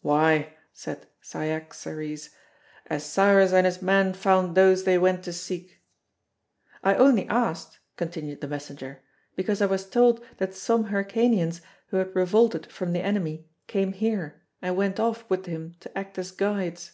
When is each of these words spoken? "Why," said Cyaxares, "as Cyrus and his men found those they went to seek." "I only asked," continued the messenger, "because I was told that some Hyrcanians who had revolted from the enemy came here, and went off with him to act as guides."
"Why," 0.00 0.54
said 0.72 1.06
Cyaxares, 1.20 2.30
"as 2.86 3.04
Cyrus 3.04 3.52
and 3.52 3.66
his 3.66 3.82
men 3.82 4.14
found 4.14 4.54
those 4.56 4.84
they 4.84 4.96
went 4.96 5.22
to 5.24 5.34
seek." 5.34 5.82
"I 6.82 6.94
only 6.94 7.28
asked," 7.28 7.78
continued 7.98 8.40
the 8.40 8.48
messenger, 8.48 9.02
"because 9.34 9.60
I 9.60 9.66
was 9.66 9.84
told 9.84 10.24
that 10.38 10.54
some 10.54 10.84
Hyrcanians 10.86 11.60
who 11.88 11.98
had 11.98 12.16
revolted 12.16 12.72
from 12.72 12.94
the 12.94 13.02
enemy 13.04 13.50
came 13.66 13.92
here, 13.92 14.40
and 14.62 14.76
went 14.78 14.98
off 14.98 15.28
with 15.28 15.44
him 15.44 15.76
to 15.80 15.98
act 15.98 16.16
as 16.18 16.30
guides." 16.30 16.92